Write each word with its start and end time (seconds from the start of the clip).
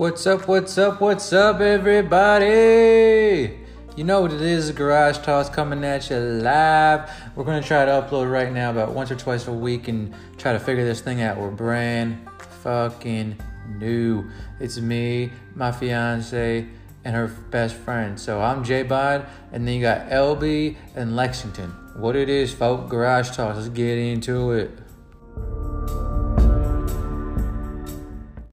What's 0.00 0.26
up, 0.26 0.48
what's 0.48 0.78
up, 0.78 1.02
what's 1.02 1.30
up, 1.30 1.60
everybody? 1.60 2.40
You 3.96 4.04
know 4.04 4.22
what 4.22 4.32
it 4.32 4.40
is, 4.40 4.72
Garage 4.72 5.18
Talks 5.18 5.50
coming 5.50 5.84
at 5.84 6.08
you 6.08 6.16
live. 6.16 7.10
We're 7.36 7.44
gonna 7.44 7.60
try 7.60 7.84
to 7.84 7.90
upload 7.90 8.32
right 8.32 8.50
now 8.50 8.70
about 8.70 8.92
once 8.92 9.10
or 9.10 9.16
twice 9.16 9.46
a 9.46 9.52
week 9.52 9.88
and 9.88 10.14
try 10.38 10.54
to 10.54 10.58
figure 10.58 10.86
this 10.86 11.02
thing 11.02 11.20
out. 11.20 11.36
We're 11.36 11.50
brand 11.50 12.26
fucking 12.62 13.36
new. 13.78 14.24
It's 14.58 14.80
me, 14.80 15.32
my 15.54 15.70
fiance, 15.70 16.66
and 17.04 17.14
her 17.14 17.26
best 17.50 17.74
friend. 17.74 18.18
So 18.18 18.40
I'm 18.40 18.64
J 18.64 18.84
Bod, 18.84 19.26
and 19.52 19.68
then 19.68 19.74
you 19.74 19.82
got 19.82 20.08
LB 20.08 20.78
and 20.96 21.14
Lexington. 21.14 21.72
What 21.94 22.16
it 22.16 22.30
is, 22.30 22.54
folk, 22.54 22.88
Garage 22.88 23.36
Talks. 23.36 23.58
Let's 23.58 23.68
get 23.68 23.98
into 23.98 24.52
it. 24.52 24.70